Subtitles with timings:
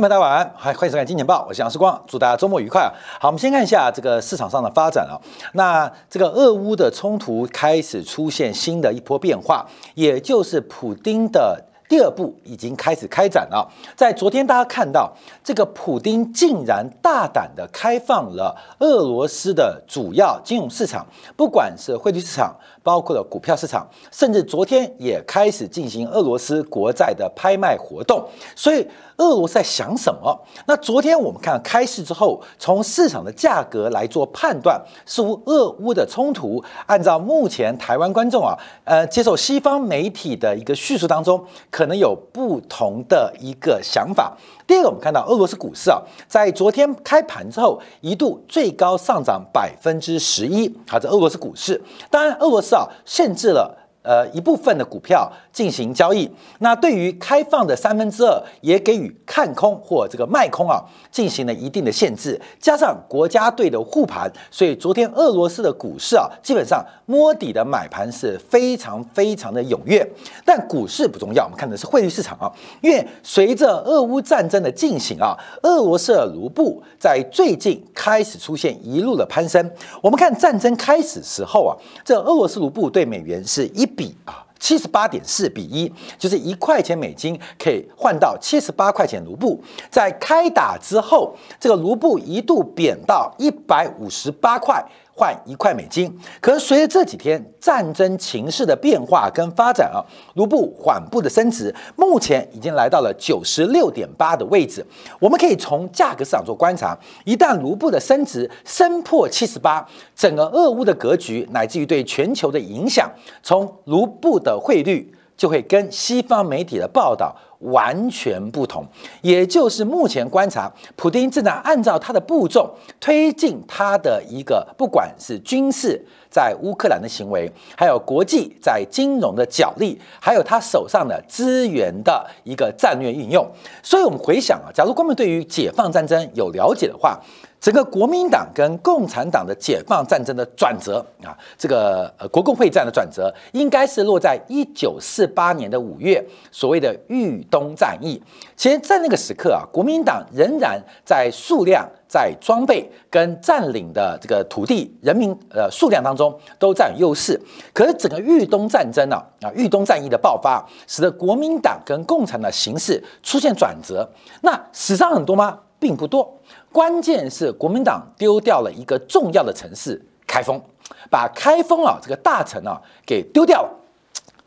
[0.00, 2.88] 朋友，大家晚安，欢迎收看《金钱报》，我是杨世光，祝大家周末愉快！
[3.18, 5.18] 好，我们先看一下这个市场上的发展啊。
[5.54, 9.66] 那这个俄乌的冲突开始出现新的一波变化，
[9.96, 11.64] 也就是普丁的。
[11.88, 13.66] 第二步已经开始开展了，
[13.96, 15.10] 在昨天大家看到，
[15.42, 22.54] 这个普丁竟然大胆的开放了俄罗斯的主要金融市场，不管是汇率市场，
[22.88, 28.88] 包括了股票市场，甚至昨天也开始进行俄罗斯国债的拍卖活动，所以。
[29.18, 30.32] 俄罗斯在想什么？
[30.68, 44.36] 那昨天我们看开市之后，从市场的价格来做判断，似乎俄乌的冲突，按照目前台湾观众啊，呃，接受西方媒体的一个叙述当中，可能有不同的一个想法。
[44.68, 50.72] 第二个，我们看到俄罗斯股市啊，在昨天开盘之后，一度最高上涨百分之十一。
[50.86, 53.87] 好，这俄罗斯股市，当然俄罗斯，限制了。
[54.08, 56.26] 呃，一部分的股票进行交易，
[56.60, 62.40] 那对于开放的三分之二也给予看空或这个卖空啊，进行了一定的限制。
[62.58, 70.10] 加上国家队的护盘，所以昨天俄罗斯的股市啊，基本上摸底的买盘是非常非常的踊跃。
[70.42, 79.70] 但股市不重要，我们看的是汇率市场啊，因为随着俄乌战争的进行啊，俄罗斯的卢布在最近开始出现一路的攀升。
[80.00, 83.86] 我们看战争开始时候啊，这俄罗斯卢布对美元是一。
[83.98, 89.60] 比啊，七十八点四比一，就是一块钱美金可以换到七十八块钱卢布。
[89.90, 94.82] 在开打之后，这个卢布一度贬到一百五十八块。
[95.18, 99.98] 换一块美金，可是随着这几天战争情势的变化跟发展啊，
[100.34, 104.86] 卢布缓步的升值，目前已经来到了九十六点八的位置。
[105.18, 109.84] 我们可以从价格市场做观察，一旦卢布的升值升破七十八，
[110.14, 113.10] 整个俄乌的格局乃至于对全球的影响，
[113.42, 117.34] 从卢布的汇率就会跟西方媒体的报道。
[117.60, 118.86] 完全不同，
[119.20, 126.00] 也就是目前观察，普京正在按照他的步骤推进他的一个，不管是军事
[126.30, 133.44] 在乌克兰的行为，还有国际在金融的角力，还有他手上的资源的一个战略运用。
[133.82, 137.20] 所以，我们回想啊，假如光们对于解放战争有了解的话。
[137.60, 148.22] 整个国民党跟共产党的解放战争的转折啊，这个呃国共会战的转折，应该是落在一九四八年的五月，所谓的豫东战役。
[148.56, 157.40] 其实，在那个时刻啊，国民党仍然在数量、在装备跟占领的这个土地、人民呃数量当中都占有优势。
[157.74, 164.08] 可是，整个豫东战争呢，啊豫东战役的爆发，使得国民党跟共产的形势出现转折。
[164.42, 165.58] 那死伤很多吗？
[165.80, 166.37] 并不多。
[166.78, 170.62] 关键是国民党丢掉了一个重要的城市开封，
[171.10, 173.70] 把开封啊这个大城啊给丢掉了。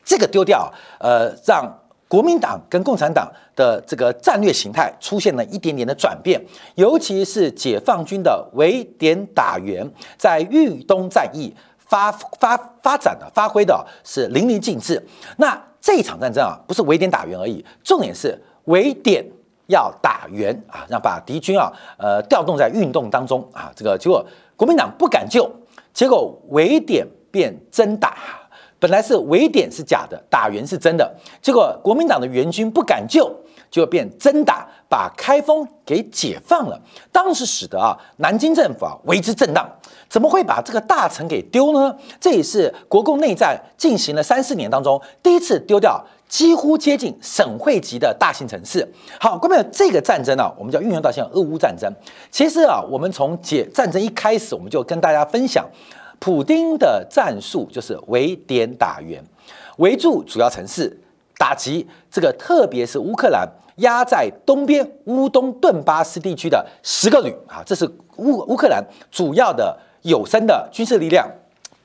[0.05, 0.71] 这个丢掉，
[1.01, 1.69] 呃，让
[2.07, 6.41] 国民党跟共产党的这个战略形态出现了一点点的转变。
[6.75, 9.85] 尤其是解放军的围点打援，
[10.17, 12.09] 在豫东战役发
[12.39, 15.05] 发发展的发挥的是淋漓尽致。
[15.35, 19.21] 那这一场战争啊，不是围点打援而已，重点是围点。
[19.71, 24.23] 要打援啊，让把敌军啊，呃，调动在运动当中啊，这个结果
[24.55, 25.49] 国民党不敢救，
[25.91, 28.15] 结果围点变真打，
[28.77, 31.11] 本来是围点是假的，打援是真的，
[31.41, 33.33] 结果国民党的援军不敢救，
[33.71, 36.79] 就变真打，把开封给解放了。
[37.11, 39.67] 当时使得啊，南京政府啊为之震荡，
[40.09, 41.95] 怎么会把这个大城给丢呢？
[42.19, 46.03] 这也是国共内战进行了三四年当中第一次丢掉。
[46.31, 48.87] 几乎接近省会级的大型城市。
[49.19, 51.91] 好，各位，这个战争呢，我们就要运用到像俄乌战争。
[52.31, 55.69] 其实啊，我们从解战争一开始，我们就跟大家分享，
[56.19, 59.21] 普丁的战术就是围点打援，
[59.79, 60.97] 围住主要城市，
[61.37, 63.45] 打击这个，特别是乌克兰
[63.79, 67.85] 压在东边乌东顿巴斯地区的十个旅啊，这是
[68.15, 68.81] 乌乌克兰
[69.11, 71.29] 主要的有生的军事力量。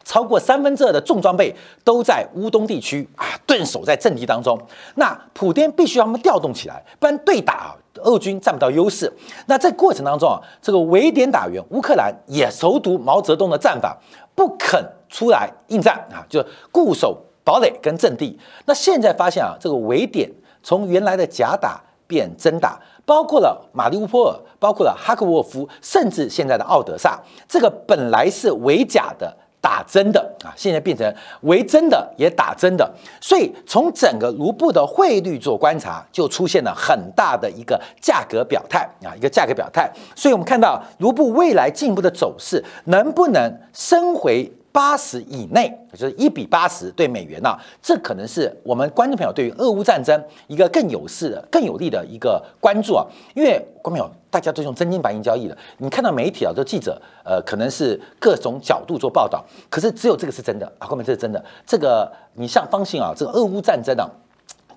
[0.07, 4.57] 超过三分之二的重装备都在乌东地区啊，顿守在阵地当中。
[4.95, 9.13] 那普天必须要他们调动起来，不然对打俄军占不到优势。
[9.47, 13.99] 那在过程当中啊，这个围点打援，乌克兰也熟读毛泽东的战法，
[14.37, 18.39] 不肯出来应战啊，就固守堡垒跟阵地。
[18.65, 20.31] 那现在发现啊，这个围点
[20.63, 29.37] 从原来的假打变真打，包括了马里乌波尔，包括了哈克沃夫，甚至现在的奥德萨，这个本来是围假的。
[29.67, 32.89] 打针的啊，现在变成为真的也打针的，
[33.21, 39.91] 所以从整个卢布的汇率做观察，就出现了很大的一个价格表态啊，一个价格表态。
[40.15, 44.49] 所以我们看到卢布未来进一步的走势能不能升回？
[44.77, 53.03] 八十以内，就是一比八十对美元呐，这可能是我们观众朋友对于俄乌战争一个更有势的、更有利的一个关注啊。
[53.35, 61.43] 因为观众朋友大家都用真金白银交易的，你看到媒体啊，这记者呃，可能是各种角度做报道，可是只有这个是真的啊，后面这是真的。
[61.65, 64.05] 这个你像方信啊，这个俄乌战争啊，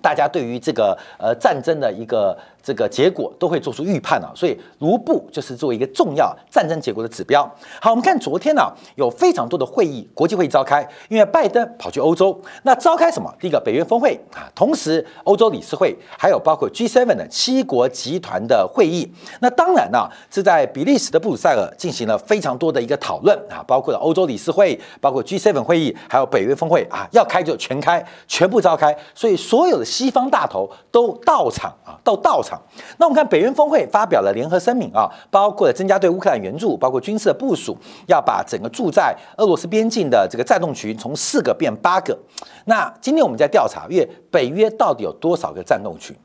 [0.00, 2.34] 大家对于这个呃战争的一个。
[2.62, 7.42] 这个结果都会做出预判啊，所以卢布就是作为一个重要战争结果的指标。
[7.80, 13.32] 好，我们看昨天呢，有非常多的会议，国际会议召开，因为拜登跑去欧洲，那召开什么？
[13.40, 19.10] 第一个北约峰会啊，同时欧洲理事会，还有包括 G7 的七国集团的会议。
[19.40, 32.49] 那当然呢，是在比利时的布鲁塞尔进行了非常多的一个讨论啊，包括了欧洲理事会，包括 G7 会议，还有北约峰会啊，要开就全开，全部召开，所以所有的西方大头都到场啊，到到场。
[32.98, 37.76] 那我们看北约峰会发表了联合声明啊，包括了增加对乌克兰援助，包括军事的部署，
[38.06, 42.18] 要把整个驻在俄罗斯边境的这个战斗群从四个变八个。
[42.64, 46.16] 那今天我们在调查，因为北约到底有多少个战斗群？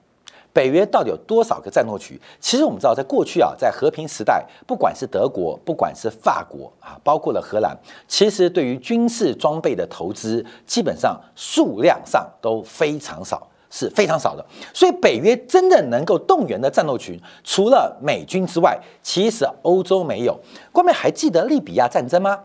[0.54, 2.18] 北约到底有多少个战斗群？
[2.40, 7.78] 其实我们知道，在过去啊，在和平时代，不管是德国，不管是法国啊，包括了荷兰，
[8.08, 13.46] 其实对于军事装备的投资，基本上数量上都非常少。
[13.70, 20.40] 是非常少的，所以北约真的能够动员的战斗群，除了美军之外，其实欧洲没有。
[20.72, 22.40] 各位还记得利比亚战争吗？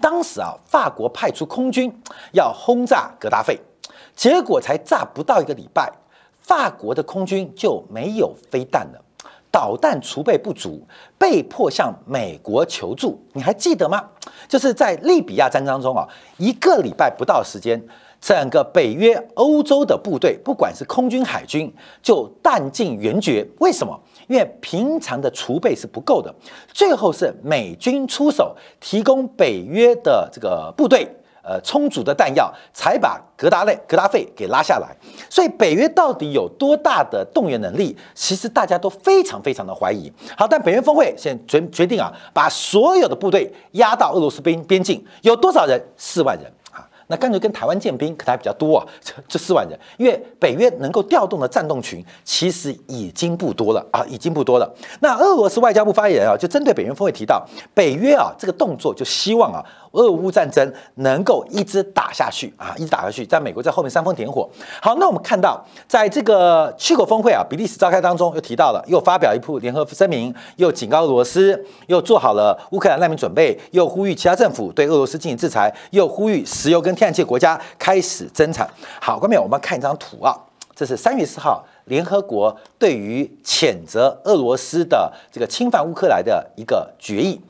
[0.00, 1.92] 当时啊，法国派出空军
[2.32, 3.58] 要轰炸格达费，
[4.14, 5.92] 结果才炸不到一个礼拜，
[6.40, 9.02] 法国的空军就没有飞弹了，
[9.50, 10.86] 导弹储备不足，
[11.18, 13.20] 被迫向美国求助。
[13.32, 14.08] 你还记得吗？
[14.48, 16.06] 就是在利比亚战争中啊，
[16.38, 17.82] 一个礼拜不到时间。
[18.20, 21.72] 整个北约欧洲的部队，不管是空军、海军，
[22.02, 23.46] 就弹尽援绝。
[23.60, 23.98] 为什么？
[24.28, 26.32] 因为平常的储备是不够的。
[26.72, 31.08] 最后是美军出手，提供北约的这个部队，
[31.42, 34.94] 呃，充足的弹药，才把格达类、格达费给拉下来。
[35.28, 37.96] 所以北约到底有多大的动员能力？
[38.14, 40.12] 其实大家都非常非常的怀疑。
[40.36, 45.82] 好，但北约峰会现决决定啊，把所有的部队压到俄罗斯边边境，有多少人？
[45.96, 46.52] 四万人。
[47.10, 54.74] 那干脆跟台湾建兵可能还比较多啊，这 这四万人，因为北约能够调动的战斗群其实已经不多了啊，已经不多了。
[55.00, 59.62] 那俄罗斯外交部发言人啊，就针对北约峰会提到，北约啊这个动作就希望啊。
[59.92, 64.48] 俄乌战争能够一直打下去啊，一直打下去，在美国在后面煽风点火。
[64.80, 78.68] 好，那我们看到，在这个七国峰会啊，比利时召开当中，又提到了，又发表一部联合声明，又警告俄罗斯，又做好了乌克兰难民准备，又呼吁其他政府对俄罗斯进行制裁，又呼吁石油跟天然气国家开始增产。
[79.00, 80.36] 好，下面我们看一张图啊，
[80.76, 87.40] 这是三月四号联合国对于谴责俄罗斯的这个侵犯乌克兰的一个决议，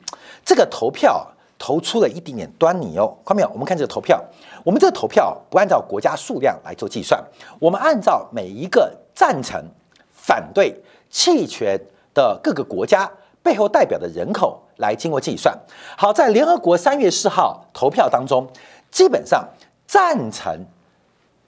[0.45, 1.27] 这个投票。
[1.63, 3.49] 投出了一点点端倪哦，看到没有？
[3.49, 4.19] 我们看这个投票，
[4.63, 7.23] 我们这个投票不按照国家数量来做计算，
[7.59, 9.63] 我们按照每一个赞成、
[10.11, 10.75] 反对、
[11.11, 11.79] 弃权
[12.15, 13.07] 的各个国家
[13.43, 15.55] 背后代表的人口来经过计算。
[15.95, 18.49] 好，在联合国三月四号投票当中，
[18.91, 19.47] 基本上
[19.87, 20.53] 赞成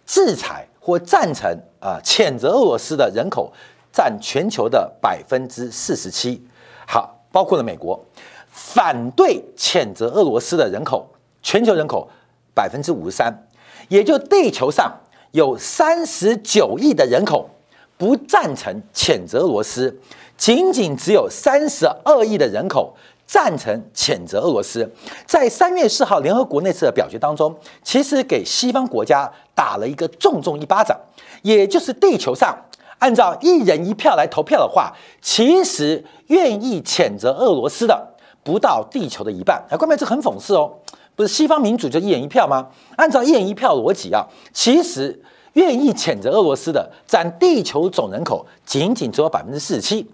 [0.05, 3.51] 制裁或赞成啊谴责俄罗斯的人口
[3.91, 6.41] 占全球的百分之四十七。
[6.87, 8.03] 好，包括了美国。
[8.55, 11.09] 反对谴责俄罗斯的人口，
[11.41, 12.07] 全球人口
[12.53, 13.33] 百分之五十三，
[13.87, 14.95] 也就地球上
[15.31, 17.49] 有三十九亿的人口
[17.97, 19.99] 不赞成谴责俄罗斯，
[20.37, 22.95] 仅仅只有三十二亿的人口
[23.33, 24.87] 赞成谴责俄罗斯。
[25.25, 30.95] 在三月四号联合国那次的表决当中，其实给西方国家打了一个重重一巴掌，
[31.41, 32.55] 也就是地球上
[32.99, 38.09] 按照一人一票来投票的话，其实愿意谴责俄罗斯的。
[38.43, 40.69] 不到地球的一半，哎，关键这很讽刺哦，
[41.15, 42.67] 不是西方民主就一人一票吗？
[42.97, 45.19] 按照一人一票逻辑啊，其实
[45.53, 50.05] 愿意谴责俄罗斯的占地球总人口仅仅只有百分之四十七，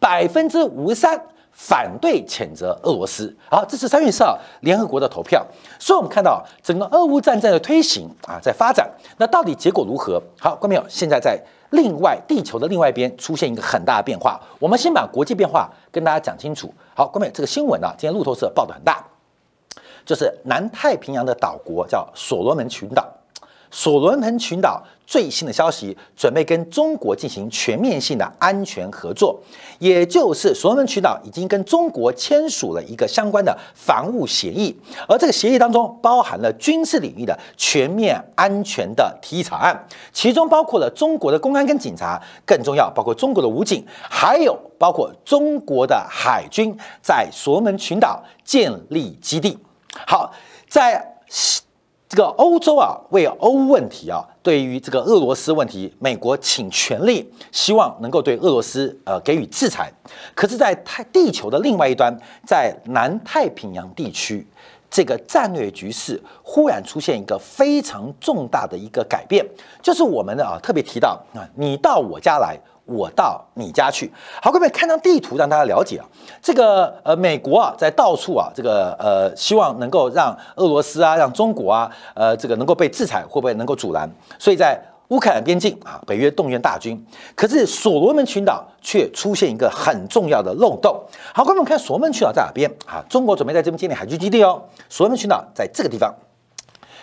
[0.00, 1.22] 百分之五十三
[1.54, 3.34] 反对谴责俄罗斯。
[3.48, 5.46] 好，这是三月四号联合国的投票，
[5.78, 10.20] 所以我们看到整个俄乌战争的推行啊，在发展，那到底结果如何？
[10.38, 10.84] 好，关没有？
[10.88, 16.72] 现在在另外地球的另外一边出现一个很大的变化，我们先把国际变化跟大家讲清楚。
[16.94, 19.04] 好，各位，这个新闻呢，今天路透社报的很大，
[20.04, 23.08] 就是南太平洋的岛国叫所罗门群岛。
[23.74, 29.36] 所罗门群岛最新的消息，准备跟中国进行全面性的安全合作，
[29.80, 34.74] 也就是所罗门群岛已经跟中国签署了一个相关的防务协议，
[35.08, 39.76] 而这个协议当中包含了军事领域的全面安全的提议草案，
[40.12, 49.58] 其中包括了中国的公安跟警察，更重要包括中国的武警，还有包括中国的海军在所罗门群岛建立基地。
[50.06, 50.32] 好。
[50.66, 51.00] 在
[52.14, 59.92] 这个欧洲啊，为欧问题啊，对于这个俄罗斯问题，美国请全力，希望能够对俄罗斯呃给予制裁。
[60.32, 62.16] 可是，在太地球的另外一端，
[62.46, 64.46] 在南太平洋地区，
[64.88, 69.44] 这个战略局势忽然出现一个非常重大的一个改变，
[69.82, 72.56] 就是我们啊特别提到啊，你到我家来。
[72.86, 74.12] 我到你家去，
[74.42, 76.04] 好，各位看张地图，让大家了解啊，
[76.42, 84.06] 这个呃，美国啊，在到处啊，这个呃，希望能够让俄罗斯啊，让中国啊，呃，这个能够被制裁，会不会能够阻拦？
[84.38, 87.02] 所以在乌克兰边境啊，北约动员大军，
[87.34, 90.94] 可是所罗门群岛却出现一个很重要的漏洞。
[91.32, 93.02] 好，各位看所罗门群岛在哪边啊？
[93.08, 94.62] 中国准备在这边建立海军基地哦。
[94.90, 96.14] 所罗门群岛在这个地方，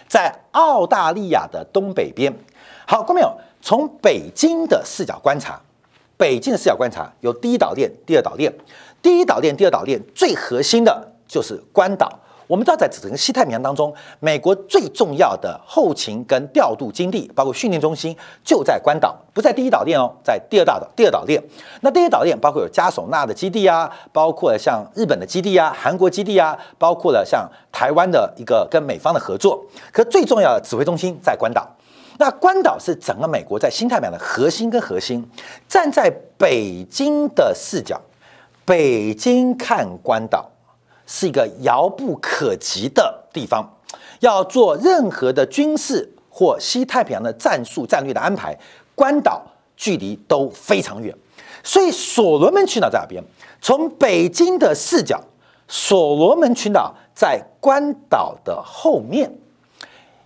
[0.07, 2.31] 在澳大利亚的东北边。
[2.85, 5.59] 好，各位有从北京的视角观察。
[6.21, 8.53] 北京的视角观察，有第一岛链、第二岛链。
[9.01, 12.07] 第一岛链、第二岛链最核心的就是关岛。
[12.45, 21.41] 我们知道，在整个西太平洋当中，美国最重要的后勤跟调度基地，包括训练中心，就在关岛，不在第一岛链哦，在第二大岛、第二岛链。
[21.79, 29.59] 那第一岛链包括有加索纳的基地啊，包括像日本的基地啊、韩国基地啊，包括了像台湾的一个跟美方的合作。
[29.91, 31.67] 可最重要的指挥中心在关岛。
[32.17, 35.27] 那关岛是整个美国在新太平洋的核心跟核心，
[35.67, 37.99] 站在北京的视角，
[38.65, 40.49] 北京看关岛
[41.07, 43.67] 是一个遥不可及的地方，
[44.19, 48.55] 要做任何的军事或西太平洋的战术战略的安排，
[48.93, 49.41] 关岛
[49.75, 51.15] 距离都非常远，
[51.63, 53.23] 所以所罗门群岛在哪边？
[53.61, 55.19] 从北京的视角，
[55.67, 59.31] 所罗门群岛在关岛的后面。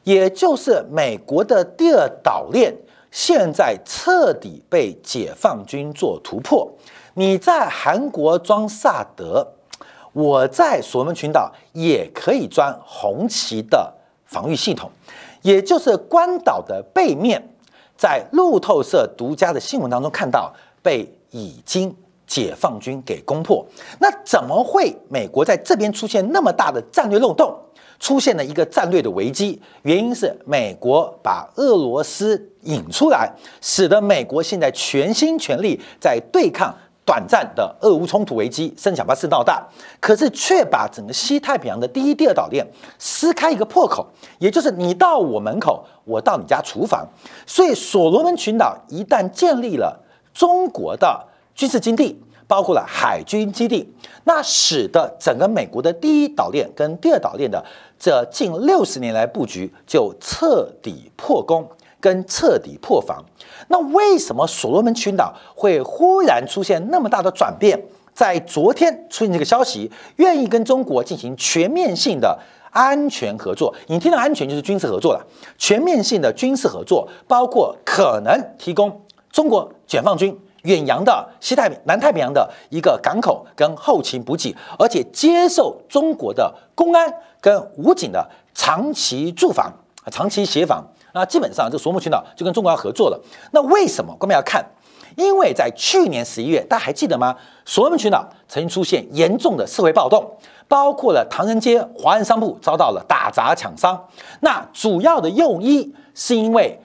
[0.05, 2.73] 也就是美国的第二岛链，
[3.11, 6.71] 现在彻底被解放军做突破。
[7.15, 9.45] 你在韩国装萨德，
[10.13, 13.91] 我在所门群岛也可以装红旗的
[14.25, 14.89] 防御系统。
[15.41, 17.41] 也就是关岛的背面，
[17.97, 21.95] 在路透社独家的新闻当中看到，被已经
[22.27, 23.65] 解放军给攻破。
[23.99, 27.55] 那怎么会美国在这边出现那么大的战略漏洞？
[27.99, 36.73] 出现了一个战略的危机，原因是美国把俄罗斯引出来，使得美国现在全心全力在对抗
[37.05, 39.63] 短暂的俄乌冲突危机，生想把事闹大，
[39.99, 42.65] 可是却把整个西太平洋的第一、第二岛链
[42.97, 44.05] 撕开一个破口，
[44.39, 47.07] 也就是你到我门口，我到你家厨房，
[47.45, 49.97] 所以所罗门群岛一旦建立了
[50.33, 51.23] 中国的
[51.53, 52.19] 军事基地。
[52.47, 53.91] 包括了海军基地，
[54.23, 57.63] 那使得整个美国的第一岛链跟第二岛链的
[57.97, 61.67] 这近六十年来布局就彻底破功，
[61.99, 63.23] 跟彻底破防。
[63.67, 67.81] 那为什么所罗门群岛会忽然出现那么大的转变？
[68.13, 72.39] 在昨天出现这个消息，愿意跟中国进行全面性的
[72.71, 73.75] 安全合作。
[73.87, 80.39] 你听到安全就是军事合作了，全面性的军事合作包括可能提供中国解放军。
[80.65, 89.71] 远洋的西太平南太平洋的一个港口跟后勤补给，而且接受中国的公安跟武警的长期驻防，
[90.11, 90.83] 长期协防。
[91.13, 93.17] 那基本上这索姆群岛就跟中国要合作了。
[93.51, 94.65] 那为什么我们要看？
[95.15, 97.33] 因为在去年十一月，大家还记得吗？
[97.63, 100.29] 索姆群岛曾经出现严重的社会暴动，
[100.67, 103.97] 包括了唐人街华人商铺遭到了打砸抢伤。
[104.41, 106.77] 那主要的用意是因为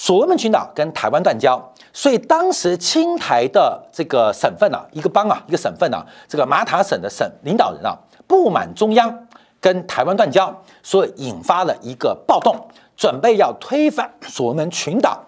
[0.00, 1.62] 所罗门群岛跟台湾断交。
[1.92, 7.94] 所以当时青台的这个省份啊，一个邦啊，一个省份啊，这个马塔省的省领导人啊，
[8.26, 9.26] 不满中央
[9.60, 10.50] 跟台湾断交，
[10.82, 12.56] 所以引发了一个暴动，
[12.96, 15.22] 准备要推翻所罗门群岛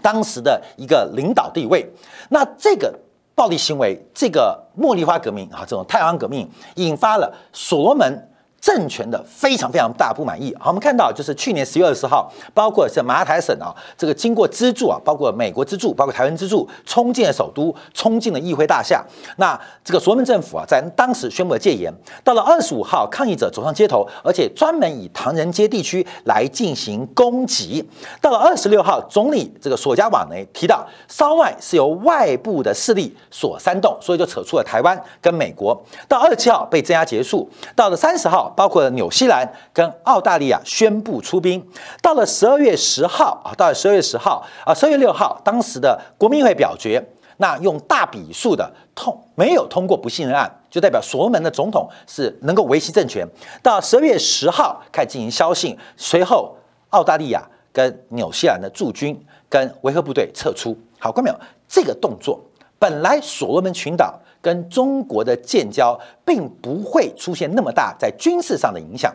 [0.00, 1.84] 当时的一个领导地位。
[2.28, 2.96] 那这个
[3.34, 8.30] 暴力行为，这个茉莉花革命啊，这种太阳革命，引发了所罗门。
[8.64, 10.56] 政权的非常非常大不满意。
[10.58, 19.04] 好，我们看到就是去年十月二十号，包括是马台省啊，这个经过资助啊，包括美国资助，包括台湾资助，冲进了首都，冲进了议会大厦。
[19.36, 19.54] 那
[19.84, 21.92] 这个所罗门政府啊，在当时宣布了戒严。
[22.24, 27.86] 到了二十五号，抗议者走上街头，而且专门以唐人街地区来进行攻击。
[28.22, 35.78] 到了二十六号，总理这个索加瓦雷提到，骚外是由外部的势力所煽动，所以就扯出了台湾跟美国。
[36.08, 37.46] 到二十七号被镇压结束。
[37.76, 38.52] 到了三十号。
[38.56, 41.64] 包括纽西兰跟澳大利亚宣布出兵，
[42.00, 47.04] 到了十二月十号啊，到了十二月十号啊，十二月六号，当时的国民会表决，
[47.38, 53.26] 那用大笔数的通没有通过不信任案，就代表所罗门的总统是能够维系政权。
[53.62, 56.56] 到十二月十号开始进行消信，随后
[56.90, 57.42] 澳大利亚
[57.72, 59.18] 跟纽西兰的驻军
[59.48, 60.76] 跟维和部队撤出。
[60.98, 61.36] 好，看没有？
[61.68, 62.40] 这个动作
[62.78, 64.18] 本来所罗门群岛。
[64.44, 69.10] 跟中国的建交，并不会出现那么大在军事上的影响。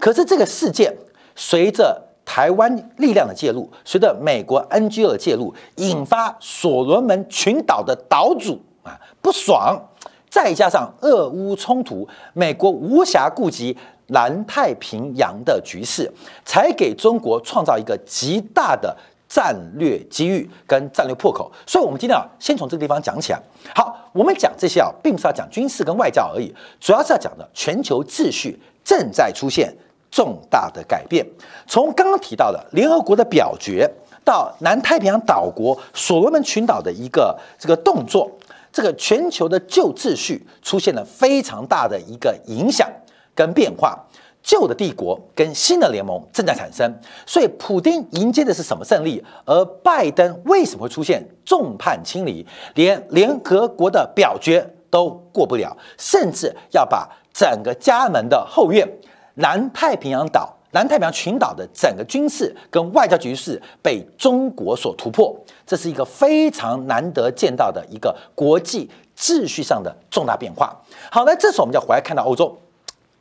[0.00, 0.92] 可是这个事件
[1.36, 9.80] 随着台湾力量的介入，随着美国 NGO 的介入，引发所罗门群岛的岛主啊不爽，
[10.28, 13.76] 再加上俄乌冲突，美国无暇顾及
[14.08, 16.12] 南太平洋的局势，
[16.44, 18.96] 才给中国创造一个极大的。
[19.32, 23.40] 战略机遇跟战略破口，所以，我们今天啊，先从这个地方讲起来。
[23.74, 29.74] 好，我们讲这些啊，并不是要讲军事跟外交而已，主要是要讲的全球秩序正在出现
[30.10, 31.26] 重大的改变。
[31.66, 33.90] 从刚刚提到的联合国的表决，
[34.22, 38.30] 到南太平洋岛国所罗门群岛的一个这个动作，
[38.70, 42.86] 这个全球的旧秩序出现了非常大的一个影响
[43.34, 43.98] 跟变化。
[44.42, 46.92] 旧的帝国跟新的联盟正在产生，
[47.24, 49.22] 所以普京迎接的是什么胜利？
[49.44, 52.44] 而拜登为什么会出现众叛亲离，
[52.74, 58.86] 连联合国的表决都过不了，甚至要把整个家门的后院
[59.34, 65.34] 南太平洋岛、南太平洋群岛的整个军事跟外交局势被中国所突破，
[65.64, 70.76] 这是一个非常难得见到的一个国际秩序上的重大变化。
[71.10, 72.58] 好，那这时候我们就回来看到欧洲。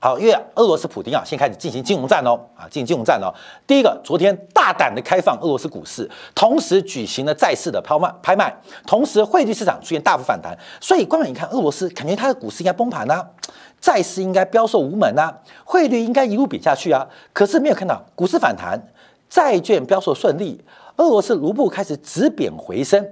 [0.03, 3.31] 好，因为俄罗斯普京啊，先开始进行金融战哦，啊，进行金融战哦。
[3.67, 8.51] 第一个，昨天大胆的开放俄罗斯股市，同时举行了债市的抛卖拍卖，
[8.87, 13.23] 同时汇率市场出现大幅反弹，所以官员一看，俄罗斯感觉它的股市应该崩盘呐，
[13.79, 15.31] 债市应该标售无门呐，
[15.63, 17.07] 汇率应该一路贬下去啊。
[17.31, 18.81] 可是没有看到股市反弹，
[19.29, 20.59] 债券标售顺利，
[20.95, 23.07] 俄罗斯卢布开始止贬回升，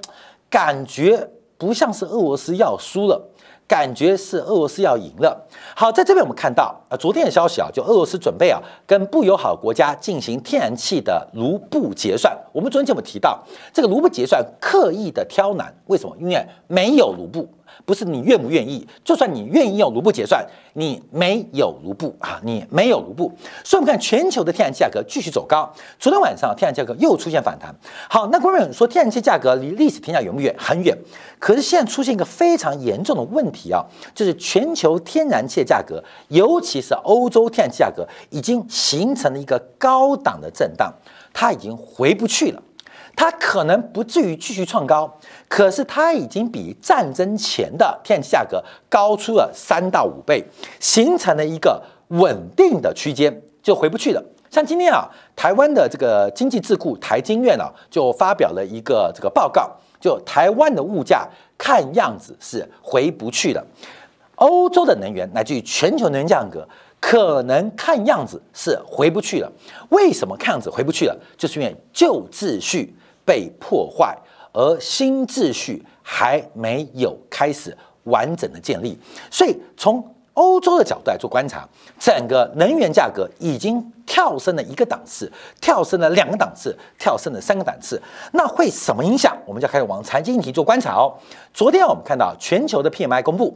[0.50, 3.29] 感觉不像是俄罗斯要输了。
[3.70, 5.46] 感觉是俄罗斯要赢了。
[5.76, 12.36] 好，在这边我们看到啊，昨天的消息啊，就俄罗斯准备啊，跟不友好国家进行天然气的卢布结算。
[12.52, 13.40] 我们昨天就有提到，
[13.72, 16.18] 这个卢布结算刻意的挑难，为什么？
[16.20, 17.48] 因为没有卢布。
[17.86, 23.32] 不是你愿不愿意，就算你愿意用卢布结算，你没有卢布啊，你没有卢布。
[23.64, 25.72] 所以，我们看全球的天然气价格继续走高。
[25.98, 27.74] 昨天晚上，天然气价格又出现反弹。
[28.10, 30.54] 好，那官员说天然气价格离历史天价远不远？
[30.58, 30.98] 很远。
[31.40, 40.94] 可是现在出现一个非常严重的问题啊，就是全球天然气价格，尤其是欧洲天然气价格，已经形成了一个高档的震荡，
[41.34, 42.62] 它已经回不去了。
[43.20, 50.42] 它可能不至于继续创高，可是它已经比战争前的天然气价格高出了三到五倍，
[50.80, 54.24] 形成了一个稳定的区间，就回不去了。
[54.50, 55.06] 像今天啊，
[55.36, 61.28] 台湾的这个经济智库台经院啊，就发表了一个这个报告，就台湾的物价
[61.58, 63.62] 看样子是回不去了，
[64.36, 66.66] 欧洲的能源乃至于全球能源价格
[67.02, 69.52] 可能看样子是回不去了。
[69.90, 71.18] 为什么看样子回不去了？
[71.38, 72.96] 就是因为旧秩序。
[73.30, 74.18] 被破坏，
[74.52, 78.98] 而新秩序还没有开始完整的建立，
[79.30, 89.38] 所以从欧洲的角度来做观察，整个能源价格已经跳升了一个档次，跳升了两个档次，跳升了三个档次，那会什么影响？
[89.46, 91.14] 我们就开始往财经议题做观察哦。
[91.54, 93.56] 昨天我们看到全球的 PMI 公布。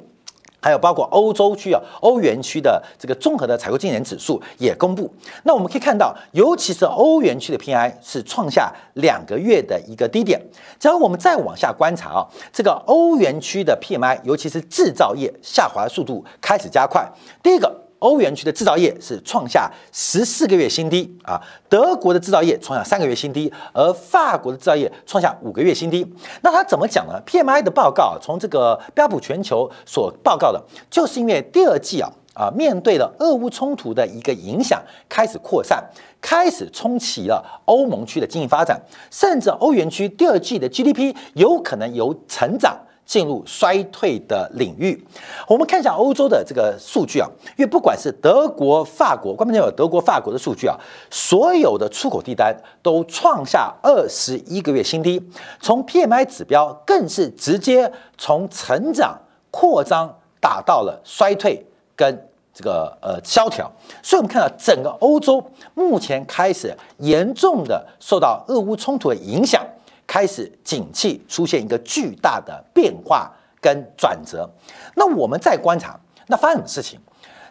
[0.64, 5.14] 还有包括欧洲区啊，欧元区的这个综合的采购经理指数也公布。
[5.44, 10.42] 那我们可以看到，尤其是欧元区的 PI 是创下两个月的一个低点。
[10.80, 17.06] 只要我们再往下观察啊，这个欧元区的 PMI，尤其是制造业下滑速度开始加快。
[17.44, 17.83] 第一个。
[18.04, 26.06] 欧元区的制造业是创下十四个月新低啊，德国的制造业创下三个月新低，而法国的制造业创下五个月新低。
[26.42, 30.62] 那他怎么讲呢？PMI 的报告从这个标普全球所报告的，
[30.92, 35.82] 就是因为第二季啊啊面对了俄乌冲突的一个影响，开始扩散，
[36.20, 42.78] 开始冲起了欧盟区的经济发展，甚至欧元区第二季的 GDP 有可能由成长。
[43.06, 45.06] 进入衰退的领域，
[45.48, 50.76] 我们看一下欧洲的这个数据啊，因为不管是德国、法国，关键有德国、法国的数据啊，
[51.12, 55.22] 所有的出口订单都创下二十一个月新低，
[55.60, 59.20] 从 PMI 指标更是直接从成长
[59.52, 63.70] 扩张打到了衰退跟这个呃萧条，
[64.02, 69.62] 所以我们看到整个欧洲目前开始严重的受到俄乌冲突的影响。
[70.06, 74.48] 开始景气出现一个巨大的变化跟转折，
[74.96, 77.00] 那我们再观察，那发生什么事情？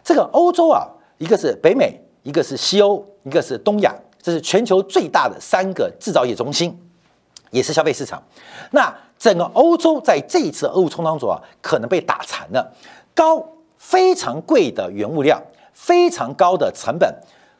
[0.03, 0.87] 这个欧洲啊，
[1.17, 6.79] 一个是北美，一个是西欧，一个是东亚，这是全球最大的三个制造业中心，
[7.49, 8.21] 也是消费市场。
[8.71, 12.71] 那整个欧洲在这一次俄乌冲当中啊，可能被打残了，
[13.15, 13.43] 高
[13.77, 15.41] 非常贵的原物料，
[15.73, 17.13] 非常高的成本，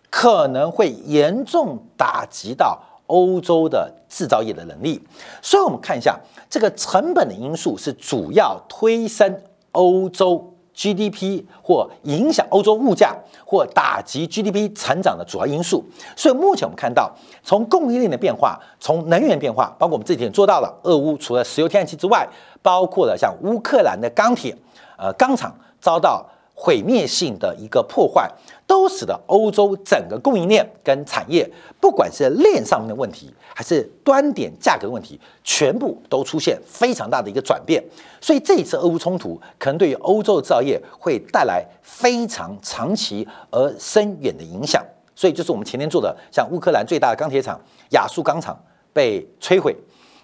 [0.10, 2.80] 可能会严重打击到。
[3.08, 5.02] 欧洲的制造业的能力，
[5.42, 6.16] 所以我们看一下
[6.48, 15.84] 这个成本的因素是主要推升欧洲 GDP 或影响欧洲物价或打击 GDP 成长的主要因素。
[16.16, 17.12] 所以目前我们看到，
[17.44, 22.28] 从供应链的变化，从能源变化，包括我们这几天做到了，俄乌除了石油天然气之外，
[22.62, 24.56] 包括了像乌克兰的钢铁，
[24.96, 26.24] 呃，钢厂遭到。
[26.54, 28.32] 毁灭性的一个破坏，
[28.68, 31.50] 都使得欧洲整个供应链跟产业，
[31.82, 37.84] 不管是链上面的问题，还是端点价格问题，全部都出现非常大的一个转变。
[38.22, 44.84] 所以这一次俄乌冲突，可能对于欧洲的制造业会带来非常长期而深远的影响。
[45.16, 48.58] 所以就是我们前天做的，像乌克兰最大的钢铁厂亚速钢厂
[48.94, 49.76] 被摧毁，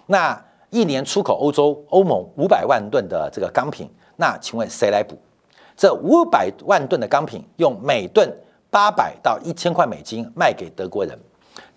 [0.06, 0.40] 那
[0.70, 5.18] 一年出口欧洲欧盟五百万吨的这个钢品，那请问谁来补？
[5.80, 8.30] 这五百万吨的钢品用每吨
[8.70, 11.18] 八百到一千块美金卖给德国人，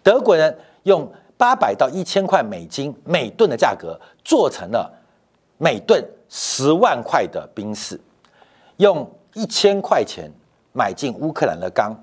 [0.03, 4.91] 德国人用八百到一千块美金每吨的价格做成了
[5.57, 7.97] 每吨十万块的冰室，
[8.75, 10.29] 用一千块钱
[10.73, 11.95] 买进乌克兰的钢，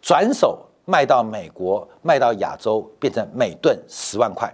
[0.00, 4.50] 转手卖到美国，卖到亚洲，变成每吨十万块。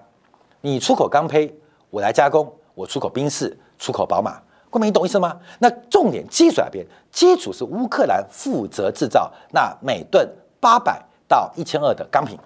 [0.61, 1.49] 你出口钢坯，
[1.91, 4.43] 我来加工，我出口冰室，出口宝马。
[4.71, 5.39] 郭明，你懂意思吗？
[5.59, 10.29] 那重点基础那边，基础是乌克兰负责制造那每吨
[10.61, 12.39] 八百到一千二的钢品。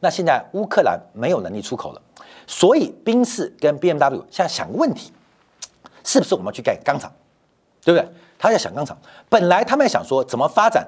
[0.00, 2.02] 那现在乌克兰没有能力出口了，
[2.46, 5.12] 所以宾士跟 B M W 现在想个问题，
[6.04, 7.10] 是不是我们要去盖钢厂，
[7.82, 8.08] 对不对？
[8.38, 8.96] 他在想钢厂，
[9.28, 10.86] 本来他们想说怎么发展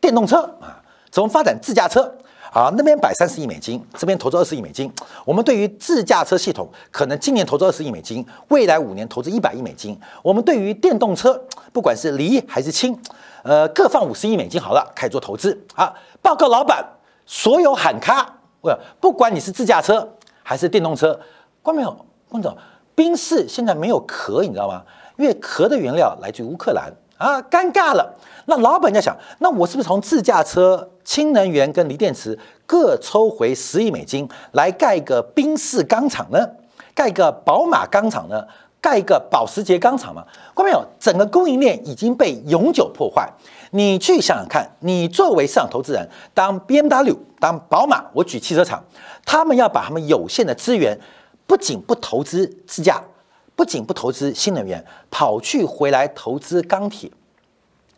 [0.00, 2.14] 电动车啊，怎么发展自驾车。
[2.52, 4.92] 啊，那边摆三十亿美金，这边投资二十亿美金。
[5.24, 9.98] 我们对于自驾车系统，可能今年投资二十亿美金，未来五年投资一百亿美金。
[10.22, 11.40] 我们对于电动车，
[11.72, 12.98] 不管是锂还是氢，
[13.42, 15.58] 呃，各放五十亿美金好了，开始做投资。
[15.74, 16.84] 啊，报告老板，
[17.26, 21.18] 所有喊卡，不，不管你是自驾车还是电动车，
[21.62, 22.06] 关没有？
[22.28, 22.56] 关总，
[22.94, 24.82] 宾士现在没有壳，你知道吗？
[25.16, 26.92] 因为壳的原料来自于乌克兰。
[27.18, 28.16] 啊，尴尬了。
[28.46, 36.48] 那老板在想，那我是不是从自驾车、氢能源跟锂电池各抽回十亿美金来盖一个宾士钢厂呢？
[36.94, 38.46] 盖个宝马钢厂呢？
[38.80, 40.24] 盖一个保时捷钢厂吗？
[40.54, 40.82] 看到没有？
[40.98, 43.28] 整个供应链已经被永久破坏。
[43.72, 48.82] 你去想想看，你作为市场投资人，当 BMW、当宝马，我举汽车厂，
[49.26, 50.98] 他们要把他们有限的资源，
[51.46, 53.02] 不仅不投资自驾。
[53.58, 57.10] 不仅不投资新能源，跑去回来投资钢铁，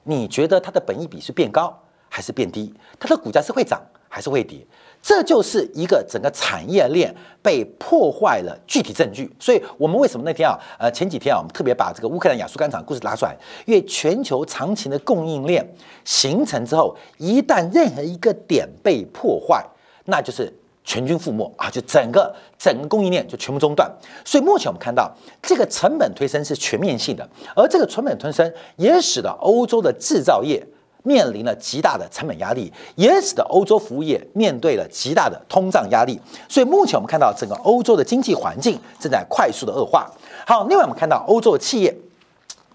[0.05, 2.73] 你觉得它的本益比是变高还是变低？
[2.99, 4.67] 它的股价是会涨还是会跌？
[5.03, 9.31] 这就是一个整个产业链被破坏了具体证据。
[9.39, 13.37] 所以，我们为什么那天啊，呃，前几天啊，我们特别把这个乌克兰亚速钢厂故事拿出来？
[13.67, 15.63] 因为全球长期的供应链
[16.07, 19.63] 形成之后，一旦任何一个点被破坏，
[20.07, 20.51] 那就是。
[20.91, 21.71] 全军覆没啊！
[21.71, 23.89] 就整个整个供应链就全部中断，
[24.25, 25.09] 所以目前我们看到
[25.41, 30.61] 这个成本推升是全面性的，而这个成本推升也使得欧洲的制造业
[31.05, 36.21] 面临了极大的成本压力，也使得欧洲服务业面对了极大的通胀压力。
[36.49, 40.11] 所以目前我们看到整个欧洲的经济环境正在快速的恶化。
[40.45, 41.97] 好，另外我们看到欧洲的企业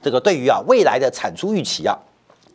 [0.01, 1.99] 这个对于啊未来的产出预期啊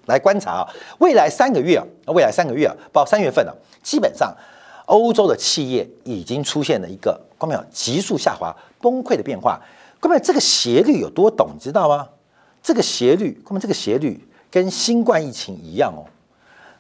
[0.06, 0.66] 来观察啊，
[1.00, 4.34] 未来三个月啊，未来三个月啊，包括三月份呢，基本上。
[4.90, 9.60] 欧洲的企业已经出现了一个，看没有，急速下滑、崩溃的变化。
[10.00, 12.08] 看没有，这个斜率有多陡，你知道吗？
[12.60, 16.02] 这个斜率，看到没这个斜率跟新冠疫情一样哦。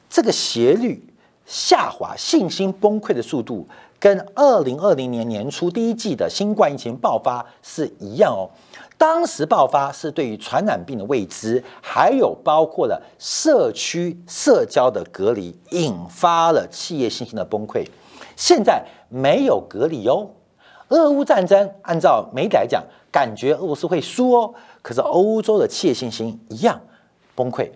[0.08, 1.00] 这个斜率
[1.46, 3.68] 下滑、信心崩溃的速度，
[4.00, 8.50] 跟二零二零年年初第一季的新冠疫情爆发是一样哦。
[9.00, 17.82] 当时爆发是对于传染病的未知，还有包括了社区社交的隔离，引发了企业信心的崩溃。
[18.36, 20.28] 现在没有隔离哦，
[20.88, 26.78] 俄乌战争按照媒体来讲，感觉俄罗斯会输哦，可是欧洲的企业信心一样
[27.34, 27.70] 崩溃。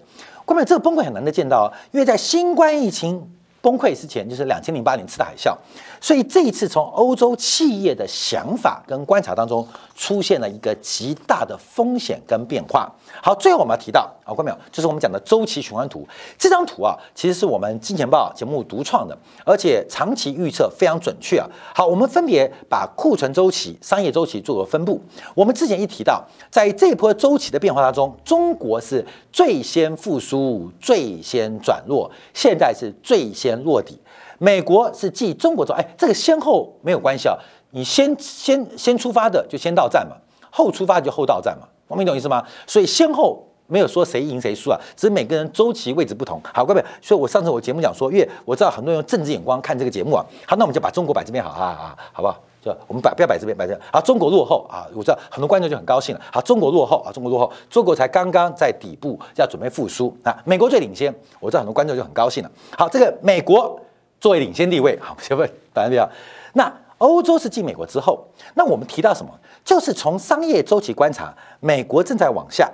[0.44, 3.30] 关键这个崩溃很难得见到，因为在新冠疫情
[3.62, 5.56] 崩溃之前，就是两千零八年次的海啸。
[6.02, 12.90] 所以这一次从欧洲企业的想法跟观察当中，出现了一个极大的风险跟变化。
[13.22, 14.58] 好，最后我们要提到啊，看到没有？
[14.72, 16.06] 就是我们讲的周期循环图。
[16.36, 21.46] 这张图啊，其实是我们金钱豹节目独创的，而且长期预测非常准确啊。
[21.74, 25.00] 好，我们分别把库存周期、商业周期做个分布。
[25.34, 33.98] 我们之前一提到，在这波周期的变化当中，中国是最先复苏、最先转弱，现在是最先落底。
[34.38, 37.38] 美国是继中国之后，哎，这个先后没有关系啊。
[37.74, 40.14] 你先先先出发的就先到站嘛，
[40.48, 41.66] 后出发就后到站嘛。
[41.88, 42.42] 我们懂意思吗？
[42.66, 46.40] 所以先后没有说谁赢谁输啊，只是每个人周期位置不同。
[46.54, 50.24] 好，各位，所以我上次我节目讲说，因为我知道很多人用政治眼光看这个节目啊。
[50.46, 52.40] 好，那我们就把中国摆这边好，好好好，不好？
[52.62, 53.80] 就我们摆不要摆这边，摆这边。
[53.92, 56.20] 好，中国落后啊，我知道很多观众就很高兴了。
[56.32, 62.50] 好，中国落后啊，中国落后，中国才刚刚在底部要准备复苏啊，美国最领先，我知道很多观众就很高兴了。
[62.78, 63.78] 好，这个美国
[64.20, 66.08] 作为领先地位，好，先问反正比较，
[66.54, 66.72] 那
[67.04, 69.30] 欧洲是进美国之后，那我们提到什么？
[69.62, 72.72] 就是从商业周期观察，美国正在往下，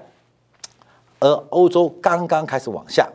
[1.19, 3.09] 而欧洲刚刚开始往下。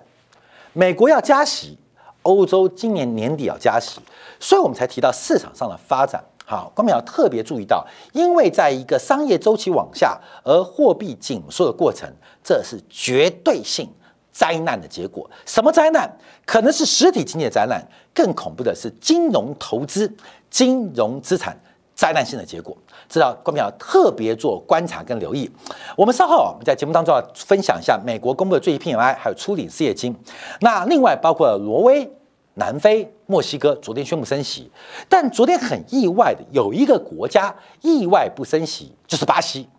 [0.73, 1.77] 美国要加息，
[2.23, 4.01] 欧洲今年年底要加息，
[4.41, 6.21] 所以我们才提到市场上的发展。
[6.45, 12.11] 好，我们要特别注意到，因为在一个商业周期往下而货币紧缩的过程，
[12.43, 13.89] 这是绝对性
[14.35, 15.29] 灾难的结果。
[15.45, 16.11] 什么灾难？
[16.45, 17.81] 可能是实体经济的灾难，
[18.13, 20.13] 更恐怖的是金融投资、
[20.49, 21.57] 金融资产
[21.95, 22.75] 灾难性的结果。
[23.07, 25.49] 知道观众要特别做观察跟留意。
[25.95, 30.13] 我们稍后我们在节目当中要分享一下美国公布的最新 PMI，还有初领失业金。
[30.59, 32.11] 那另外包括挪威、
[32.55, 34.69] 南非、墨西哥昨天宣布升息，
[35.07, 39.69] 但昨天很意外的有一个国家意外不升息，就是巴西。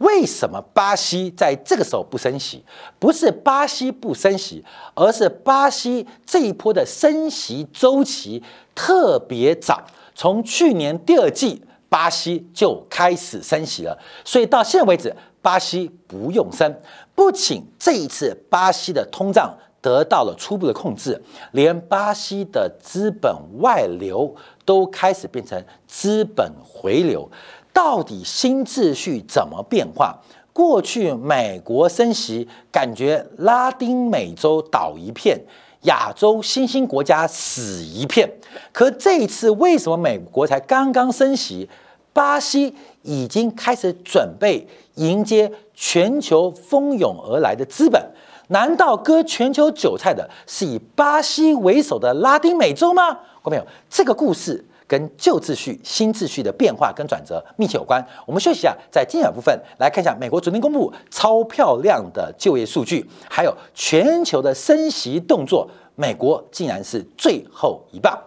[0.00, 2.62] 为什么巴西在这个时候不升息？
[2.98, 4.62] 不是巴西不升息，
[4.94, 8.42] 而是巴西这一波的升息周期
[8.74, 9.82] 特别早，
[10.14, 11.62] 从去年第二季。
[11.90, 16.72] 巴西就开始升息了，所以到现在为止，巴西不用升。
[17.16, 27.30] 不仅这一次巴西的通胀得到了初步的控制，连巴西的资本外流都开始变成资本回流。
[27.72, 30.16] 到底新秩序怎么变化？
[30.52, 35.40] 过去美国升息，感觉拉丁美洲倒一片。
[35.84, 38.30] 亚洲新兴国家死一片，
[38.70, 41.66] 可这一次为什么美国才刚刚升息，
[42.12, 44.66] 巴西已经开始准备
[44.96, 48.04] 迎接全球蜂拥而来的资本？
[48.50, 53.12] 难道割全球韭菜的是以巴西为首的拉丁美洲吗？
[53.42, 54.64] 各位朋友，这个故事。
[54.90, 58.04] 跟旧秩序、新秩序的变化跟转折密切有关。
[58.26, 68.20] 我们休息一下，在精选部分来看一下美国昨天公布超漂亮的就业数据，还有全球的升息动作，美国竟然是最后一棒。